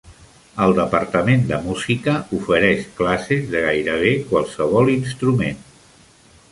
[0.63, 5.63] El departament de música ofereix classes de gairebé qualsevol instrument.